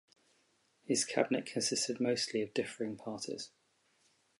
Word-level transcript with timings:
His 0.83 1.05
cabinet 1.05 1.45
consisted 1.45 1.99
mostly 1.99 2.41
of 2.41 2.55
differing 2.55 2.97
parties. 2.97 3.51